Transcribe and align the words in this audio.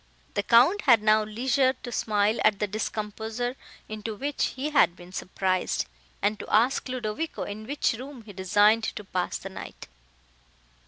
The 0.33 0.41
Count 0.41 0.81
had 0.81 1.03
now 1.03 1.21
leisure 1.21 1.73
to 1.83 1.91
smile 1.91 2.39
at 2.43 2.57
the 2.57 2.65
discomposure, 2.65 3.55
into 3.87 4.15
which 4.15 4.45
he 4.55 4.71
had 4.71 4.95
been 4.95 5.11
surprised, 5.11 5.85
and 6.23 6.39
to 6.39 6.47
ask 6.51 6.87
Ludovico 6.89 7.43
in 7.43 7.67
which 7.67 7.93
room 7.93 8.23
he 8.23 8.33
designed 8.33 8.83
to 8.95 9.03
pass 9.03 9.37
the 9.37 9.49
night. 9.49 9.87